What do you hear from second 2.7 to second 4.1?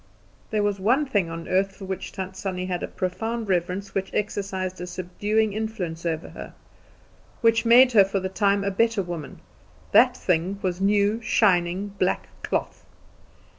a profound reverence, which